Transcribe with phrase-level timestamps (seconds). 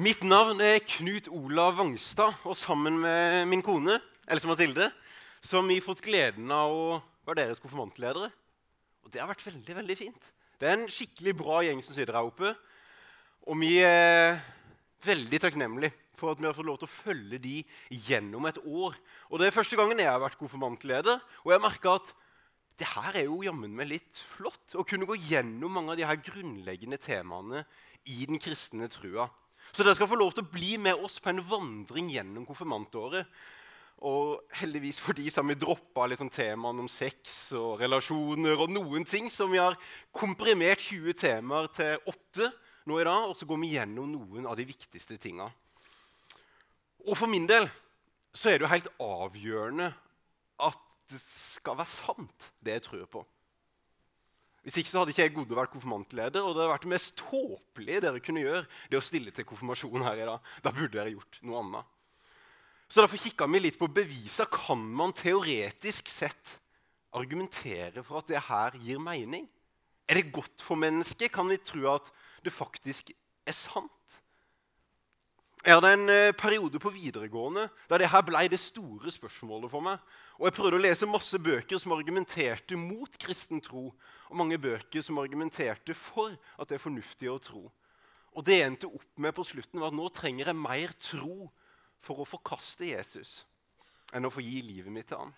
[0.00, 3.98] Mitt navn er Knut Olav Vangstad, og sammen med min kone
[4.32, 4.86] Else Mathilde
[5.44, 6.84] så har vi fått gleden av å
[7.28, 8.30] være deres konfirmantledere.
[9.04, 10.30] Og det har vært veldig veldig fint.
[10.56, 12.54] Det er en skikkelig bra gjeng som sitter her oppe.
[13.44, 14.38] Og vi er
[15.04, 17.58] veldig takknemlige for at vi har fått lov til å følge de
[18.08, 18.96] gjennom et år.
[19.28, 22.14] Og Det er første gangen jeg har vært konfirmantleder, og jeg merka at
[22.80, 24.64] det her er jo jammen meg litt flott.
[24.72, 27.66] Å kunne gå gjennom mange av de her grunnleggende temaene
[28.08, 29.28] i den kristne trua.
[29.70, 33.28] Så dere skal få lov til å bli med oss på en vandring gjennom konfirmantåret.
[34.06, 38.72] Og heldigvis for de så har vi droppa liksom temaene om sex og relasjoner og
[38.72, 39.28] noen ting.
[39.32, 39.76] Så vi har
[40.16, 42.48] komprimert 20 temaer til 8
[42.88, 45.50] nå i dag, og så går vi gjennom noen av de viktigste tinga.
[47.06, 47.68] Og for min del
[48.36, 49.90] så er det jo helt avgjørende
[50.64, 53.22] at det skal være sant, det jeg tror på.
[54.62, 56.44] Hvis ikke så hadde ikke jeg å være konfirmantleder.
[56.44, 60.04] Og det hadde vært det mest tåpelige dere kunne gjøre, det å stille til konfirmasjon
[60.04, 60.50] her i dag.
[60.64, 61.96] Da burde dere gjort noe annet.
[62.90, 64.48] Så derfor kikka vi litt på bevisa.
[64.50, 66.58] Kan man teoretisk sett
[67.16, 69.46] argumentere for at det her gir mening?
[70.10, 71.30] Er det godt for mennesket?
[71.32, 72.10] Kan vi tro at
[72.44, 73.12] det faktisk
[73.46, 73.94] er sant?
[75.60, 79.84] Jeg hadde en eh, periode på videregående der det her ble det store spørsmålet for
[79.84, 80.00] meg.
[80.40, 83.90] Og Jeg prøvde å lese masse bøker som argumenterte mot kristen tro,
[84.30, 87.66] og mange bøker som argumenterte for at det er fornuftig å tro.
[88.32, 91.50] Og Det endte opp med på slutten, var at nå trenger jeg mer tro
[92.00, 93.42] for å forkaste Jesus
[94.16, 95.36] enn å få gi livet mitt til ham.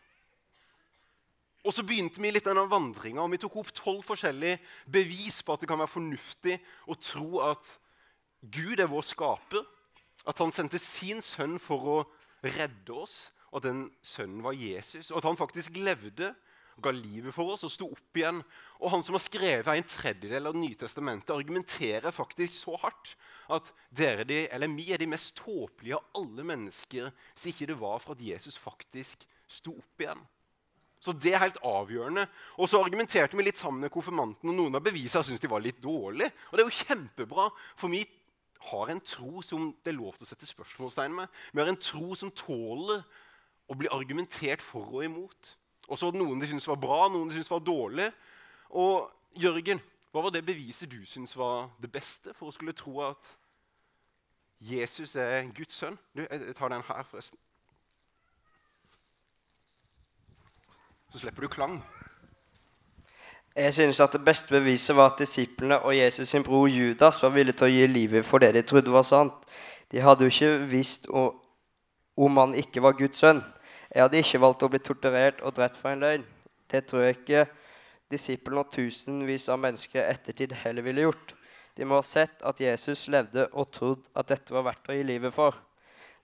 [1.66, 5.54] Og så begynte vi litt denne vandringa, og vi tok opp tolv forskjellige bevis på
[5.54, 6.56] at det kan være fornuftig
[6.86, 7.74] å tro at
[8.54, 9.66] Gud er vår skaper,
[10.26, 12.00] at han sendte sin sønn for å
[12.42, 15.10] redde oss, at den sønnen var Jesus.
[15.10, 16.32] Og at han faktisk levde
[16.82, 18.40] ga livet for oss og sto opp igjen.
[18.80, 23.14] Og han som har skrevet en tredjedel av Nytestamentet, argumenterer faktisk så hardt
[23.52, 27.80] at dere de, eller vi er de mest tåpelige av alle mennesker hvis ikke det
[27.80, 30.22] var for at Jesus faktisk sto opp igjen.
[31.02, 32.28] Så det er helt avgjørende.
[32.62, 35.64] Og så argumenterte vi litt sammen med konfirmanten, og noen av bevisene syntes de var
[35.64, 36.30] litt dårlige.
[36.48, 38.04] Og det er jo kjempebra, for vi
[38.70, 41.40] har en tro som det er lov til å sette spørsmålstegn med.
[41.50, 43.02] Vi har en tro som tåler
[43.72, 45.54] å bli argumentert for og imot.
[45.88, 48.10] Og så var det noen de syntes var bra, noen de syntes var dårlig.
[48.70, 49.10] Og
[49.40, 49.80] Jørgen,
[50.12, 53.36] hva var det beviset du syntes var det beste for å skulle tro at
[54.62, 55.98] Jesus er Guds sønn?
[56.14, 57.38] Du, jeg tar den her, forresten.
[61.12, 61.82] Så slipper du klang.
[63.56, 67.34] Jeg synes at Det beste beviset var at disiplene og Jesus sin bror Judas var
[67.34, 69.44] villige til å gi livet for det de trodde var sant.
[69.92, 71.08] De hadde jo ikke visst
[72.16, 73.42] om han ikke var Guds sønn.
[73.92, 76.24] Jeg hadde ikke valgt å bli torturert og drept for en løgn.
[76.72, 77.44] Det tror jeg ikke
[78.12, 81.34] disiplene og tusenvis av mennesker ettertid heller ville gjort.
[81.76, 85.04] De må ha sett at Jesus levde og trodd at dette var verdt å gi
[85.04, 85.56] livet for.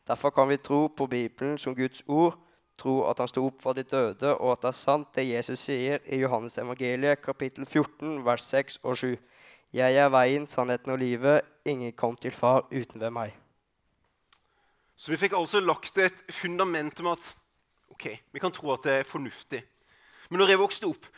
[0.08, 2.38] Derfor kan vi tro på Bibelen som Guds ord
[2.78, 5.64] tro at han sto opp fra de døde, og at det er sant det Jesus
[5.66, 9.16] sier i Johannes evangeliet kapittel 14, vers 6 og 7.
[9.76, 11.44] Jeg er veien, sannheten og livet.
[11.68, 13.34] Ingen kom til far uten ved meg.
[14.96, 17.26] Så vi fikk altså lagt et fundament om at
[17.92, 19.62] ok, vi kan tro at det er fornuftig.
[20.28, 21.08] Men når jeg vokste opp,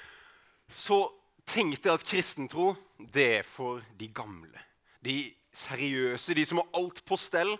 [0.71, 1.03] så
[1.51, 2.73] tenkte jeg at kristentro
[3.15, 4.67] det er for de gamle.
[5.03, 7.57] De seriøse, de som har alt på stell,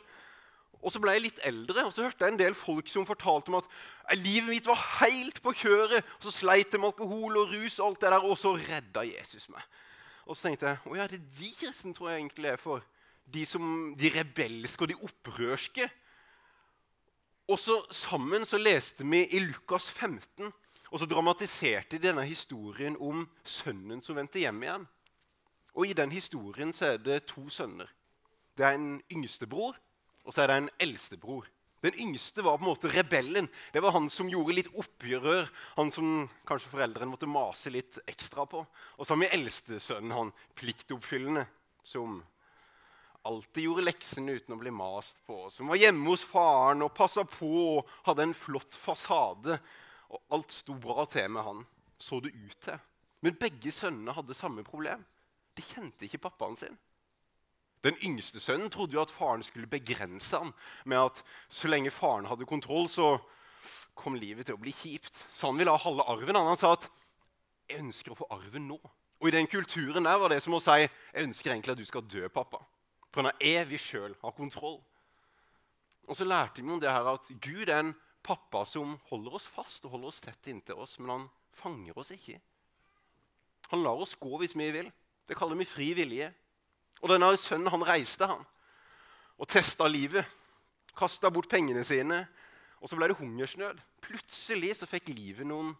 [0.81, 3.53] og så ble jeg litt eldre, og så hørte jeg en del folk som fortalte
[3.53, 3.69] om at
[4.17, 6.07] livet mitt var helt på kjøret.
[6.19, 9.05] Og så sleit jeg med alkohol og rus, og alt det der, og så redda
[9.11, 9.67] Jesus meg.
[10.25, 12.87] Og så tenkte jeg å ja, det er de kristne tror jeg egentlig er for.
[13.31, 13.65] De, som,
[13.99, 15.91] de rebelske og de opprørske.
[17.51, 20.53] Og så Sammen så leste vi i Lukas 15,
[20.91, 24.89] og så dramatiserte de denne historien om sønnen som vendte hjem igjen.
[25.75, 27.91] Og I den historien så er det to sønner.
[28.59, 29.79] Det er en yngstebror
[30.25, 31.49] og så er det en eldstebror.
[31.81, 33.49] Den yngste var på en måte rebellen.
[33.73, 35.49] Det var han som gjorde litt oppgjør.
[35.79, 38.61] Han som kanskje foreldrene måtte mase litt ekstra på.
[38.99, 41.47] Og så har vi eldstesønnen, han pliktoppfyllende,
[41.83, 42.21] som
[43.23, 45.43] alltid gjorde leksene uten å bli mast på.
[45.53, 49.59] Som var hjemme hos faren og passa på og hadde en flott fasade.
[50.11, 51.65] Og alt sto bra til med han,
[52.01, 52.79] så det ut til.
[53.21, 55.05] Men begge sønnene hadde samme problem.
[55.57, 56.79] De kjente ikke pappaen sin.
[57.85, 60.53] Den yngste sønnen trodde jo at faren skulle begrense han
[60.85, 63.15] med at så lenge faren hadde kontroll, så
[63.97, 65.15] kom livet til å bli kjipt.
[65.33, 66.37] Så han ville ha halve arven.
[66.37, 66.89] Han sa at
[67.69, 68.91] 'jeg ønsker å få arven nå'.
[69.21, 71.85] Og I den kulturen der var det som å si 'jeg ønsker egentlig at du
[71.85, 72.65] skal dø, pappa'.
[73.11, 74.79] For han er evig sjøl har kontroll.
[76.09, 77.95] Og så lærte vi om det her at Gud er en
[78.27, 81.27] pappa som holder oss fast og holder oss tett inntil oss, men han
[81.59, 82.39] fanger oss ikke.
[83.71, 84.91] Han lar oss gå hvis vi vil.
[85.27, 86.31] Det kaller vi fri vilje.
[87.01, 88.43] Og denne sønnen han reiste, han.
[89.41, 90.27] og testa livet.
[90.97, 92.27] Kasta bort pengene sine,
[92.83, 93.79] og så ble det hungersnød.
[94.05, 95.71] Plutselig så fikk livet noen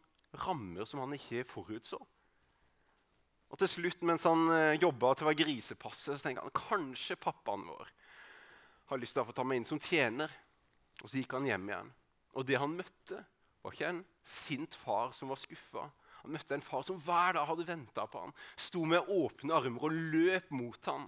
[0.47, 1.99] rammer som han ikke forutså.
[3.51, 7.19] Og til slutt, mens han eh, jobba til å være grisepasse, så tenkte han kanskje
[7.19, 7.91] pappaen vår
[8.91, 10.33] har lyst til å få ta meg inn som tjener.
[11.01, 11.91] Og så gikk han hjem igjen.
[12.35, 13.23] Og det han møtte,
[13.63, 15.85] var ikke en sint far som var skuffa.
[16.23, 19.87] Han møtte en far som hver dag hadde venta på ham, sto med åpne armer
[19.87, 21.07] og løp mot ham.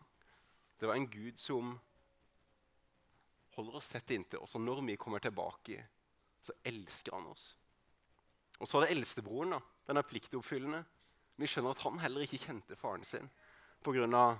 [0.78, 1.74] Det var en Gud som
[3.56, 5.82] holder oss tett inntil oss, og når vi kommer tilbake,
[6.42, 7.52] så elsker han oss.
[8.58, 9.56] Og så er det eldstebroren.
[9.56, 10.84] da, Den er pliktoppfyllende.
[11.40, 13.28] Vi skjønner at han heller ikke kjente faren sin.
[13.82, 14.36] På grunn av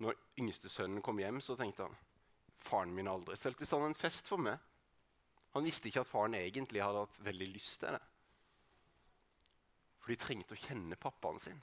[0.00, 1.96] når yngstesønnen kom hjem, så tenkte han
[2.60, 4.60] faren min aldri stelt i stand en fest for meg.
[5.56, 8.02] Han visste ikke at faren egentlig hadde hatt veldig lyst til det.
[10.00, 11.58] For de trengte å kjenne pappaen sin.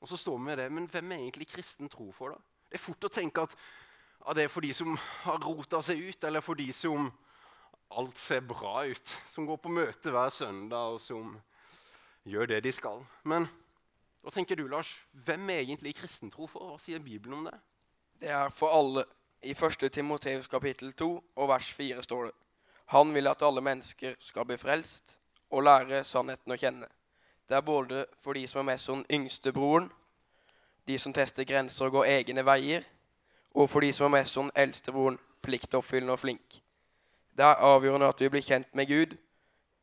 [0.00, 2.36] Og så står vi med det, Men hvem er egentlig kristen tro for?
[2.36, 2.38] da?
[2.70, 3.56] Det er fort å tenke at
[4.26, 7.10] ja, det er for de som har rota seg ut, eller for de som
[7.90, 11.34] alt ser bra ut, som går på møte hver søndag, og som
[12.28, 13.02] gjør det de skal.
[13.24, 13.48] Men
[14.22, 14.92] hva tenker du, Lars?
[15.12, 16.72] Hvem er egentlig kristentro for?
[16.72, 17.56] Hva sier Bibelen om det?
[18.20, 19.04] Det er for alle.
[19.42, 19.92] I 1.
[19.92, 22.32] Timoteus kapittel 2 og vers 4 står det
[22.92, 25.18] Han vil at alle mennesker skal bli frelst
[25.50, 26.88] og lære sannheten å kjenne.
[27.48, 29.88] Det er både for de som er mest som yngstebroren,
[30.86, 32.84] de som tester grenser og går egne veier,
[33.54, 36.60] og for de som er mest som eldstebroren, pliktoppfyllende og flink.
[37.32, 39.16] Det er avgjørende at vi blir kjent med Gud,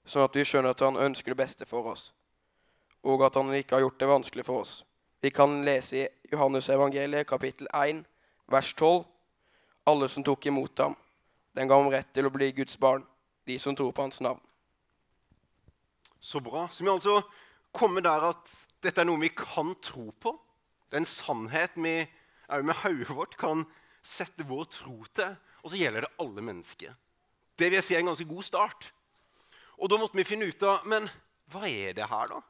[0.06, 2.14] sånn at vi skjønner at Han ønsker det beste for oss,
[3.08, 4.84] og at Han ikke har gjort det vanskelig for oss.
[5.22, 8.04] Vi kan lese i Johannes evangeliet kapittel 1,
[8.52, 9.06] vers 12.
[9.88, 10.96] Alle som tok imot ham,
[11.56, 13.06] den ga ham rett til å bli Guds barn,
[13.48, 14.42] de som tror på hans navn.
[16.20, 16.68] Så bra.
[16.68, 17.22] Så vi altså
[17.72, 18.52] kommer der at
[18.84, 20.34] dette er noe vi kan tro på.
[20.90, 22.02] Det er en sannhet vi
[22.52, 23.64] òg med hodet vårt kan
[24.04, 25.38] sette vår tro til.
[25.64, 26.94] Og så gjelder det alle mennesker.
[27.58, 28.92] Det vil jeg si er en ganske god start.
[29.78, 31.10] Og da måtte vi finne ut av Men
[31.52, 32.42] hva er det her, da?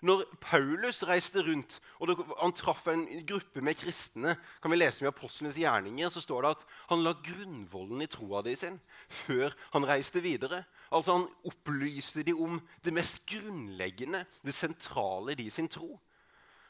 [0.00, 5.12] Når Paulus reiste rundt og han traff en gruppe med kristne, kan vi lese med
[5.12, 8.78] apostlenes gjerninger, så står det at han la grunnvollen i troa de sin
[9.24, 10.62] før han reiste videre.
[10.90, 15.98] Altså Han opplyste de om det mest grunnleggende, det sentrale i de sin tro.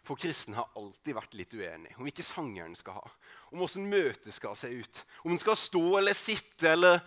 [0.02, 3.10] For kristne har alltid vært litt uenige om hvilke sangeren skal ha,
[3.52, 7.00] om åssen møtet skal se ut, om den skal stå eller sitte, eller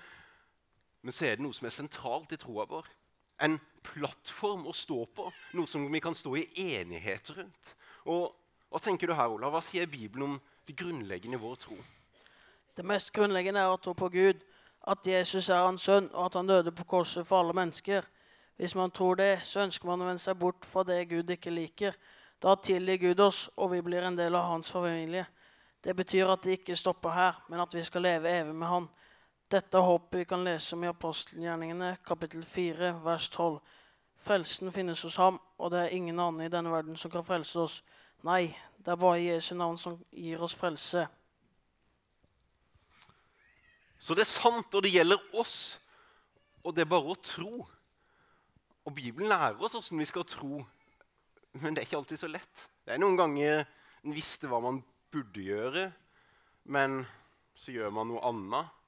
[1.04, 2.86] Men så er det noe som er sentralt i troa vår.
[3.42, 5.28] En plattform å stå på,
[5.58, 6.48] noe som vi kan stå i
[6.78, 7.76] enighet rundt.
[8.06, 8.32] Og
[8.74, 9.52] Hva tenker du her, Olav?
[9.54, 11.76] Hva sier Bibelen om det grunnleggende i vår tro?
[12.74, 14.40] Det mest grunnleggende er å tro på Gud,
[14.90, 18.08] at Jesus er hans sønn, og at han døde på korset for alle mennesker.
[18.58, 21.54] Hvis man tror det, så ønsker man å vende seg bort fra det Gud ikke
[21.54, 21.94] liker.
[22.42, 25.28] Da tilgir Gud oss, og vi blir en del av hans familie.
[25.84, 28.90] Det betyr at det ikke stopper her, men at vi skal leve evig med Han.
[29.52, 33.60] Dette håpet vi kan lese om i apostelgjerningene, kapittel 4, vers 12.
[34.24, 37.60] Frelsen finnes hos ham, og det er ingen annen i denne verden som kan frelse
[37.60, 37.82] oss.
[38.24, 41.06] Nei, det er bare Jesu navn som gir oss frelse.
[44.00, 45.80] Så det er sant, og det gjelder oss.
[46.64, 47.66] Og det er bare å tro.
[48.84, 50.64] Og Bibelen lærer oss hvordan vi skal tro,
[51.62, 52.66] men det er ikke alltid så lett.
[52.84, 53.64] Det er noen ganger
[54.04, 54.82] en visste hva man
[55.14, 55.86] burde gjøre,
[56.74, 57.04] men
[57.56, 58.83] så gjør man noe annet.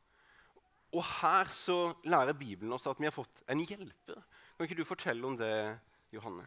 [0.93, 4.21] Og her så lærer Bibelen oss at vi har fått en hjelper.
[4.57, 5.79] Kan ikke du fortelle om det,
[6.13, 6.45] Johanne?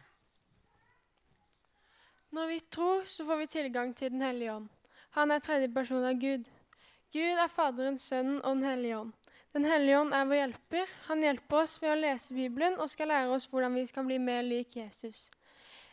[2.31, 4.69] Når vi tror, så får vi tilgang til Den hellige ånd.
[5.09, 6.45] Han er tredje person av Gud.
[7.13, 9.13] Gud er Faderen, Sønnen og Den hellige ånd.
[9.53, 10.89] Den hellige ånd er vår hjelper.
[11.07, 14.19] Han hjelper oss ved å lese Bibelen og skal lære oss hvordan vi skal bli
[14.21, 15.31] mer lik Jesus.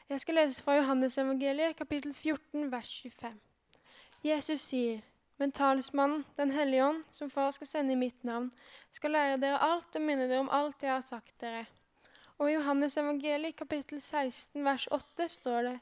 [0.08, 3.38] Jeg skal lese fra Johannes evangeliet, kapittel 14, vers 25.
[4.24, 5.00] Jesus sier,
[5.38, 8.52] men talsmannen, Den hellige ånd, som Far skal sende i mitt navn,
[8.90, 11.66] skal lære dere alt og minne dere om alt jeg har sagt dere.
[12.38, 15.78] Og i Johannes evangeliet kapittel 16 vers 8 står det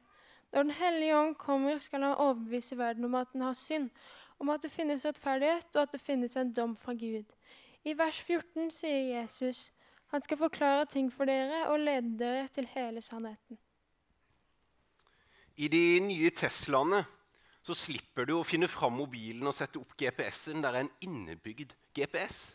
[0.53, 3.91] Når Den hellige ånd kommer, skal han overbevise verden om at den har synd,
[4.39, 7.25] om at det finnes rettferdighet, og at det finnes en dom fra Gud.
[7.85, 9.71] I vers 14 sier Jesus
[10.15, 13.59] han skal forklare ting for dere og lede dere til hele sannheten.
[15.57, 17.05] I de nye Teslaene
[17.65, 20.61] så slipper du å finne fram mobilen og sette opp GPS-en.
[20.65, 22.53] Der er en innebygd GPS.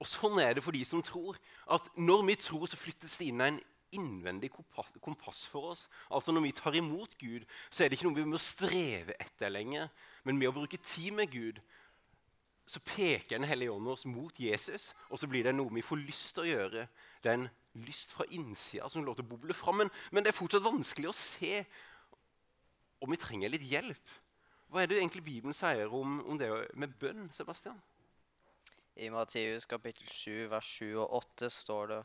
[0.00, 1.36] Og sånn er det for de som tror.
[1.68, 3.60] At når vi tror, så flyttes det inn en
[3.92, 5.88] innvendig kompass for oss.
[6.12, 9.52] Altså Når vi tar imot Gud, så er det ikke noe vi må streve etter
[9.52, 9.88] lenger.
[10.24, 11.60] Men med å bruke tid med Gud
[12.68, 16.02] så peker Den hellige ånd oss mot Jesus, og så blir det noe vi får
[16.02, 16.82] lyst til å gjøre.
[17.24, 17.46] Det er en
[17.80, 19.80] lyst fra innsida som lov til å boble fram.
[19.80, 21.62] Men, men det er fortsatt vanskelig å se
[23.00, 24.16] om vi trenger litt hjelp.
[24.68, 27.78] hva er det egentlig Bibelen sier om, om det med bønn, Sebastian?
[28.98, 32.02] I Matteus kapittel 7, vers 7 og 8 står det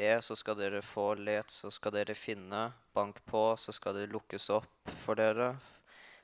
[0.00, 1.14] Be, så skal dere få.
[1.20, 2.70] Let, så skal dere finne.
[2.96, 5.50] Bank på, så skal det lukkes opp for dere.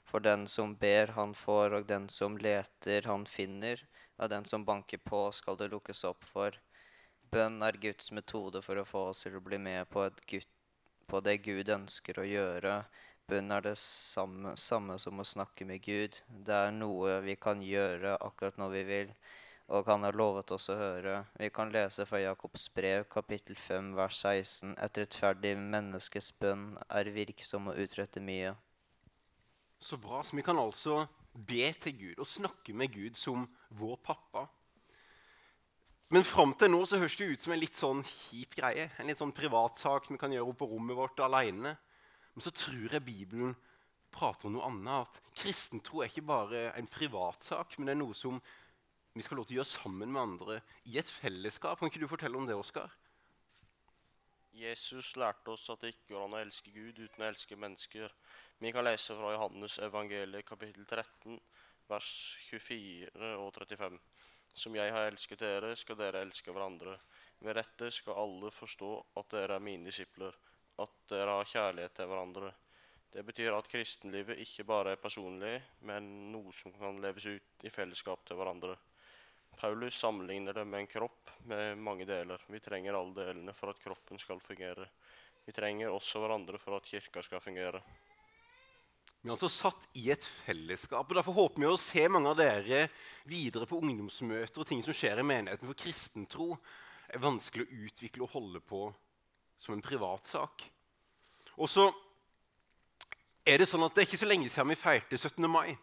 [0.06, 3.82] For den som ber, han får, og den som leter, han finner.
[4.16, 6.56] Av den som banker på, skal det lukkes opp for.
[7.30, 10.46] Bønn er Guds metode for å få oss til å bli med på, Gud,
[11.10, 12.78] på det Gud ønsker å gjøre.
[13.26, 16.20] Bønn er det samme, samme som å snakke med Gud.
[16.46, 19.16] Det er noe vi kan gjøre akkurat når vi vil
[19.66, 21.24] og han har lovet oss å høre.
[21.34, 24.76] Vi kan lese fra Jakobs brev, kapittel 5, vers 16.
[24.78, 28.54] Et rettferdig menneskes bønn er virksom og utretter mye.
[29.82, 30.22] Så bra.
[30.22, 31.02] Så vi kan altså
[31.34, 34.46] be til Gud og snakke med Gud som vår pappa.
[36.14, 38.86] Men fram til nå så høres det ut som en litt sånn kjip greie.
[39.00, 41.74] En litt sånn privatsak vi kan gjøre oppe på rommet vårt alene.
[42.36, 43.56] Men så tror jeg Bibelen
[44.12, 45.08] prater om noe annet.
[45.08, 48.40] At kristentro er ikke bare en privatsak, men det er noe som
[49.16, 50.58] vi skal lov til å gjøre sammen med andre
[50.92, 51.80] i et fellesskap.
[51.80, 52.92] Kan ikke du fortelle om det, Oskar?
[54.56, 58.12] Jesus lærte oss at det ikke går an å elske Gud uten å elske mennesker.
[58.60, 61.40] Vi kan lese fra Johannes evangeliet kapittel 13,
[61.88, 62.12] vers
[62.50, 63.98] 24 og 35.
[64.56, 66.98] Som jeg har elsket dere, skal dere elske hverandre.
[67.44, 70.36] Ved dette skal alle forstå at dere er mine disipler,
[70.82, 72.52] at dere har kjærlighet til hverandre.
[73.12, 75.54] Det betyr at kristenlivet ikke bare er personlig,
[75.88, 78.74] men noe som kan leves ut i fellesskap til hverandre.
[79.56, 82.42] Paulus sammenligner det med en kropp med mange deler.
[82.52, 84.84] Vi trenger alle delene for at kroppen skal fungere.
[85.46, 87.80] Vi trenger også hverandre for at kirka skal fungere.
[89.22, 91.08] Vi er altså satt i et fellesskap.
[91.08, 92.84] og Derfor håper vi å se mange av dere
[93.26, 95.66] videre på ungdomsmøter og ting som skjer i menigheten.
[95.70, 96.52] For kristentro
[97.08, 98.84] er vanskelig å utvikle og holde på
[99.58, 100.64] som en privatsak.
[101.56, 101.88] Og så
[103.46, 105.46] er det sånn at det er ikke så lenge siden vi feirte 17.
[105.50, 105.76] mai.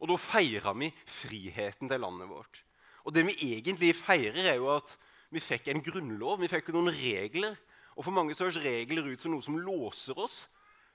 [0.00, 2.62] Og da feira vi friheten til landet vårt.
[3.04, 4.94] Og det vi egentlig feirer, er jo at
[5.32, 7.58] vi fikk en grunnlov, vi fikk noen regler.
[7.96, 10.42] Og for mange så høres regler ut som noe som låser oss.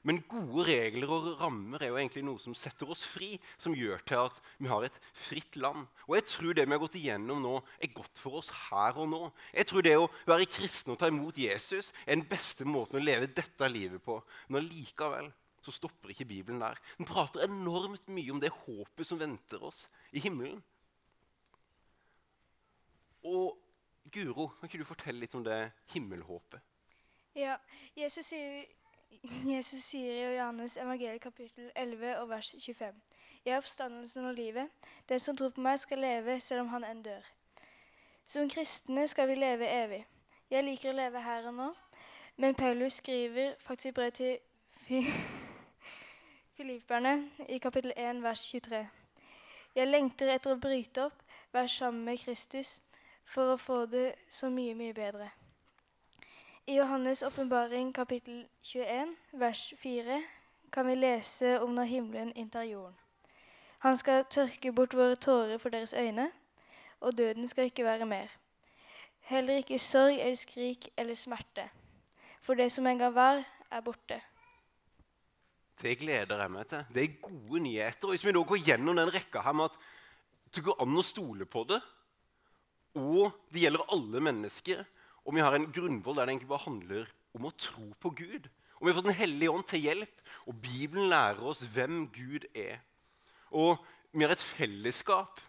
[0.06, 4.04] Men gode regler og rammer er jo egentlig noe som setter oss fri, som gjør
[4.06, 5.88] til at vi har et fritt land.
[6.06, 9.10] Og jeg tror det vi har gått igjennom nå, er godt for oss her og
[9.10, 9.22] nå.
[9.56, 13.04] Jeg tror det å være kristen og ta imot Jesus er den beste måten å
[13.04, 14.20] leve dette livet på.
[14.54, 15.32] Men likevel
[15.66, 16.78] så stopper ikke Bibelen der.
[17.00, 20.62] Den prater enormt mye om det håpet som venter oss i himmelen.
[23.26, 23.58] Og
[24.14, 25.58] Guro, kan ikke du fortelle litt om det
[25.96, 26.62] himmelhåpet?
[27.36, 27.58] Ja,
[27.98, 28.68] Jesus sier,
[29.56, 32.94] Jesus sier i Johannes evangeliet kapittel 11 og vers 25.
[33.46, 34.70] Jeg er oppstandelsen og livet.
[35.10, 37.26] Den som tror på meg, skal leve selv om han enn dør.
[38.26, 40.06] Som kristne skal vi leve evig.
[40.50, 41.70] Jeg liker å leve her og nå,
[42.38, 44.38] men Paulus skriver faktisk brev til
[46.58, 48.84] Filipperne i kapittel 1 vers 23.
[49.76, 52.78] Jeg lengter etter å bryte opp, være sammen med Kristus
[53.26, 55.30] for å få det så mye, mye bedre.
[56.68, 60.24] I Johannes' åpenbaring kapittel 21, vers 4,
[60.72, 62.96] kan vi lese om når himmelen inntar jorden.
[63.86, 66.32] Han skal tørke bort våre tårer for deres øyne,
[67.00, 68.34] og døden skal ikke være mer.
[69.30, 71.68] Heller ikke sorg eller skrik eller smerte.
[72.42, 74.18] For det som en gang var, er borte.
[75.82, 76.84] Det gleder jeg meg til.
[76.94, 78.08] Det er gode nyheter.
[78.08, 79.78] Og Hvis vi nå går gjennom den rekka her med at
[80.56, 81.82] det går an å stole på det,
[82.96, 84.86] og det gjelder alle mennesker.
[85.26, 88.50] Og vi har en grunnvoll der det egentlig bare handler om å tro på Gud.
[88.78, 92.46] Og vi har fått Den hellige ånd til hjelp, og Bibelen lærer oss hvem Gud
[92.54, 92.84] er.
[93.52, 93.80] Og
[94.14, 95.42] vi har et fellesskap,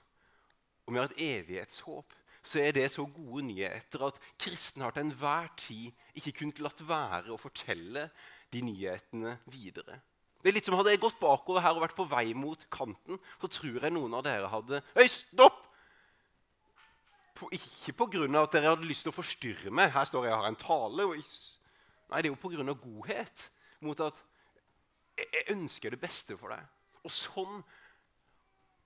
[0.87, 2.15] og vi har et evighetshåp.
[2.47, 6.83] Så er det så gode nyheter at kristne har til enhver tid ikke kunnet latt
[6.87, 8.07] være å fortelle
[8.55, 9.99] de nyhetene videre.
[10.43, 13.19] Det er litt som Hadde jeg gått bakover her og vært på vei mot kanten,
[13.43, 15.66] så tror jeg noen av dere hadde Øy, stopp!
[17.37, 18.25] På, ikke pga.
[18.43, 19.93] at dere hadde lyst til å forstyrre meg.
[19.95, 21.09] Her står jeg og har en tale.
[22.11, 22.75] Nei, det er jo pga.
[22.75, 23.51] godhet.
[23.81, 24.23] Mot at
[25.17, 26.63] jeg, ønsker det beste for deg.
[27.05, 27.61] Og sånn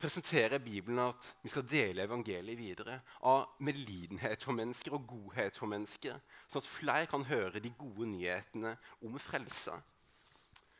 [0.00, 3.00] presenterer Bibelen at vi skal dele evangeliet videre.
[3.22, 6.20] Av medlidenhet for mennesker og godhet for mennesker.
[6.46, 9.74] Sånn at flere kan høre de gode nyhetene om frelse.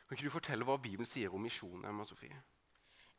[0.07, 1.85] Kan ikke du fortelle hva Bibelen sier om misjonen?
[1.87, 2.35] Emma Sofie?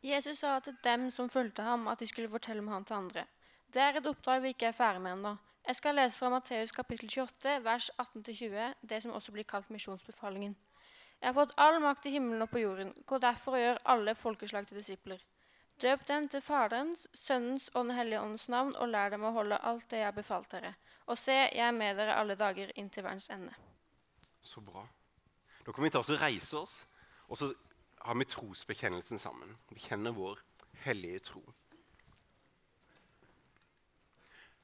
[0.03, 3.23] Jesus sa til dem som fulgte ham, at de skulle fortelle om ham til andre.
[3.73, 5.37] Det er et oppdrag vi ikke er ferdig med ennå.
[5.65, 10.57] Jeg skal lese fra Matteus kapittel 28, vers 18-20, det som også blir kalt misjonsbefalingen.
[11.23, 12.91] Jeg har fått all makt i himmelen og på jorden.
[13.07, 15.23] Gå derfor og gjør alle folkeslag til disipler.
[15.81, 19.61] Døp dem til Faderens, Sønnens og Den hellige åndens navn, og lær dem å holde
[19.63, 20.75] alt det jeg har befalt dere.
[21.07, 23.55] Og se, jeg er med dere alle dager inntil verdens ende.
[24.43, 24.85] Så bra.
[25.65, 26.77] Da kan vi ta oss og reise oss.
[27.31, 27.53] Og så
[28.03, 29.57] har vi trosbekjennelsen sammen.
[29.71, 30.45] Vi kjenner vår
[30.85, 31.47] hellige tro.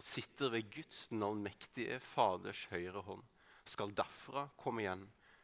[0.00, 3.20] og sitter ved Guds den allmektige Faders høyre hånd,
[3.68, 5.02] skal derfra komme igjen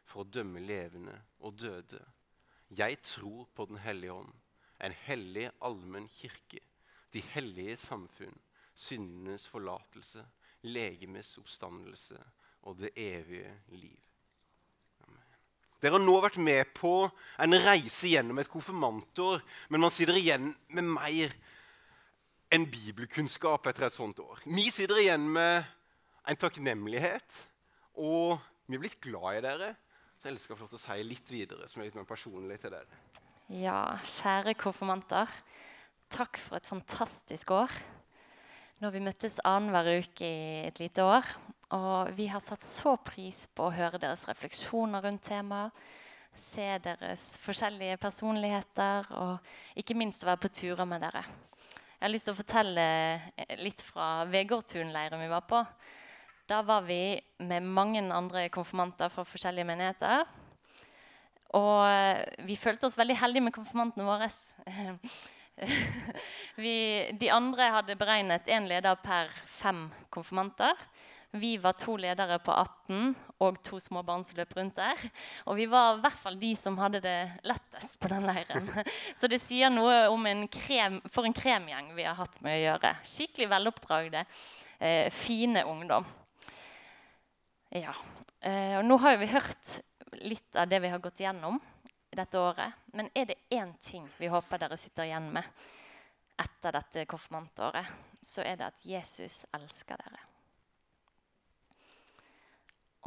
[0.09, 1.13] for å dømme levende
[1.45, 2.01] og døde.
[2.73, 4.33] Jeg tror på Den hellige ånd,
[4.81, 6.63] en hellig allmenn kirke,
[7.13, 8.33] de hellige samfunn,
[8.73, 10.25] syndenes forlatelse,
[10.65, 12.17] legemes oppstandelse
[12.65, 14.01] og det evige liv.
[15.77, 20.49] Dere har nå vært med på en reise gjennom et konfirmantår, men man sitter igjen
[20.73, 21.37] med mer
[22.53, 24.41] enn bibelkunnskap etter et sånt år.
[24.45, 25.67] Vi sitter igjen med
[26.27, 27.41] en takknemlighet,
[27.99, 28.37] og
[28.67, 29.73] vi er blitt glad i dere.
[30.17, 32.07] Så jeg elsker å få lov til å si litt videre, som er litt mer
[32.09, 33.01] personlig til dere.
[33.53, 35.29] Ja, kjære konfirmanter.
[36.11, 37.71] Takk for et fantastisk år.
[38.81, 41.27] Når vi møttes annenhver uke i et lite år.
[41.75, 45.75] Og vi har satt så pris på å høre deres refleksjoner rundt temaet.
[46.37, 51.23] Se deres forskjellige personligheter, og ikke minst å være på turer med dere.
[51.97, 52.83] Jeg har lyst til å fortelle
[53.57, 55.63] litt fra Vegårdtun-leiren vi var på.
[56.45, 60.27] Da var vi med mange andre konfirmanter fra forskjellige menigheter.
[61.57, 64.29] Og vi følte oss veldig heldige med konfirmantene våre.
[66.67, 66.75] vi,
[67.17, 70.77] de andre hadde beregnet én leder per fem konfirmanter.
[71.39, 75.03] Vi var to ledere på 18 og to små barn som løp rundt der.
[75.45, 77.17] Og vi var i hvert fall de som hadde det
[77.47, 78.69] lettest på den leiren.
[79.19, 82.63] Så det sier noe om en krem, for en kremgjeng vi har hatt med å
[82.63, 82.93] gjøre.
[83.05, 84.25] Skikkelig veloppdragne,
[84.79, 86.05] eh, fine ungdom.
[87.69, 87.93] Ja.
[88.41, 89.79] Eh, og nå har vi hørt
[90.23, 91.59] litt av det vi har gått gjennom
[92.09, 92.73] dette året.
[92.93, 95.43] Men er det én ting vi håper dere sitter igjen med
[96.37, 97.85] etter dette konfirmantåret,
[98.21, 100.26] så er det at Jesus elsker dere.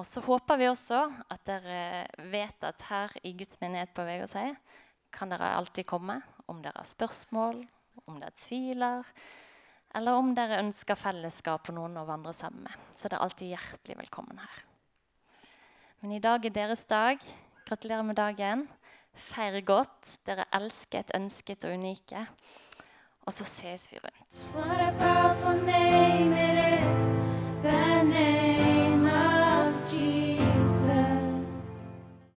[0.00, 4.54] Og så håper vi også at dere vet at her i Guds menighet på Vegårshei
[5.12, 6.16] kan dere alltid komme
[6.48, 7.58] om dere har spørsmål,
[8.08, 9.04] om dere tviler,
[9.94, 12.88] eller om dere ønsker fellesskap og noen å vandre sammen med.
[12.94, 14.64] Så dere er alltid hjertelig velkommen her.
[16.00, 17.20] Men i dag er deres dag.
[17.68, 18.64] Gratulerer med dagen.
[19.12, 20.16] Feir godt.
[20.24, 22.24] Dere er elsket, ønsket og unike.
[23.26, 25.89] Og så ses vi rundt.